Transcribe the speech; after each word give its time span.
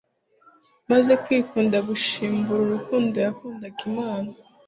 maze 0.91 1.11
kwikunda 1.23 1.77
gusimbura 1.89 2.59
urukundo 2.65 3.15
yakundaglmana 3.25 4.31